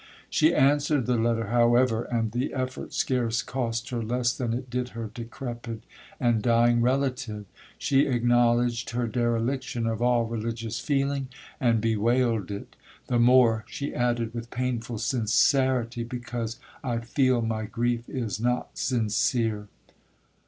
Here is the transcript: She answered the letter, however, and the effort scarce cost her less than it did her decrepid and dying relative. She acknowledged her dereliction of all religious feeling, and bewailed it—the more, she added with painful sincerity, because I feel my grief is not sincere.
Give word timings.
She 0.31 0.51
answered 0.51 1.05
the 1.05 1.15
letter, 1.15 1.49
however, 1.49 2.05
and 2.05 2.31
the 2.31 2.55
effort 2.55 2.91
scarce 2.91 3.43
cost 3.43 3.89
her 3.91 4.01
less 4.01 4.33
than 4.35 4.51
it 4.51 4.67
did 4.67 4.89
her 4.97 5.11
decrepid 5.13 5.83
and 6.19 6.41
dying 6.41 6.81
relative. 6.81 7.45
She 7.77 8.07
acknowledged 8.07 8.89
her 8.89 9.05
dereliction 9.05 9.85
of 9.85 10.01
all 10.01 10.25
religious 10.25 10.79
feeling, 10.79 11.27
and 11.59 11.79
bewailed 11.79 12.49
it—the 12.49 13.19
more, 13.19 13.63
she 13.67 13.93
added 13.93 14.33
with 14.33 14.49
painful 14.49 14.97
sincerity, 14.97 16.03
because 16.03 16.57
I 16.83 16.97
feel 16.97 17.43
my 17.43 17.65
grief 17.65 18.09
is 18.09 18.39
not 18.39 18.79
sincere. 18.79 19.67